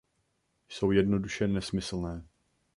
Jsou 0.69 0.91
jednoduše 0.91 1.47
nesmyslné. 1.47 2.23